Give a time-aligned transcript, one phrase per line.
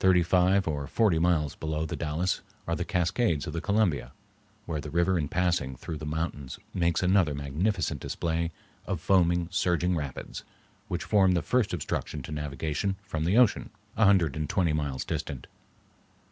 [0.00, 4.10] Thirty five or forty miles below the Dalles are the Cascades of the Columbia,
[4.66, 8.50] where the river in passing through the mountains makes another magnificent display
[8.86, 10.42] of foaming, surging rapids,
[10.88, 15.04] which form the first obstruction to navigation from the ocean, a hundred and twenty miles
[15.04, 15.46] distant.